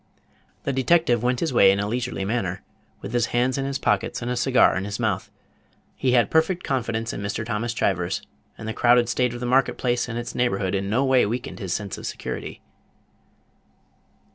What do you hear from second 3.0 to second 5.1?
with his hands in his pockets and a cigar in his